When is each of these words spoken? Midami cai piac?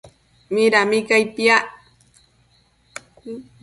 Midami 0.53 0.99
cai 1.07 1.25
piac? 1.35 1.65